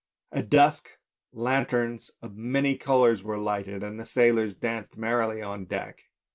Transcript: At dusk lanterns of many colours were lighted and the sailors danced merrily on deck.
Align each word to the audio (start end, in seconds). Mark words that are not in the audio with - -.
At 0.31 0.49
dusk 0.49 0.97
lanterns 1.31 2.09
of 2.23 2.35
many 2.35 2.75
colours 2.75 3.21
were 3.21 3.37
lighted 3.37 3.83
and 3.83 3.99
the 3.99 4.05
sailors 4.07 4.55
danced 4.55 4.97
merrily 4.97 5.43
on 5.43 5.65
deck. 5.65 6.05